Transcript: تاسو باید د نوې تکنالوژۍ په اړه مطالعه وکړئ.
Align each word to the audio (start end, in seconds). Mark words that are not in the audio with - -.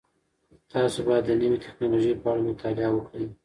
تاسو 0.71 0.97
باید 1.07 1.23
د 1.27 1.31
نوې 1.41 1.57
تکنالوژۍ 1.65 2.11
په 2.21 2.27
اړه 2.31 2.41
مطالعه 2.49 2.89
وکړئ. 2.93 3.25